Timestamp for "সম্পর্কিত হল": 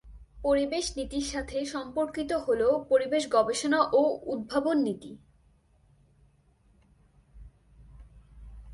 1.65-2.61